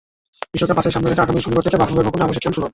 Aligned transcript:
বিশ্বকাপ 0.53 0.75
বাছাই 0.77 0.93
সামনে 0.95 1.07
রেখে 1.09 1.23
আগামী 1.25 1.39
শনিবার 1.45 1.65
থেকে 1.67 1.79
বাফুফে 1.81 2.03
ভবনে 2.07 2.23
আবাসিক 2.25 2.41
ক্যাম্প 2.41 2.53
শুরু 2.55 2.63
হবে। 2.63 2.69